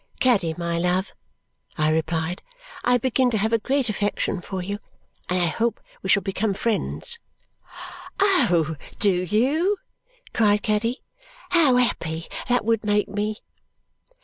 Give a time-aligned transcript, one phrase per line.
[0.19, 1.13] "Caddy, my love,"
[1.77, 2.41] I replied,
[2.83, 4.79] "I begin to have a great affection for you,
[5.29, 7.19] and I hope we shall become friends."
[8.19, 9.77] "Oh, do you?"
[10.33, 11.03] cried Caddy.
[11.51, 13.41] "How happy that would make me!"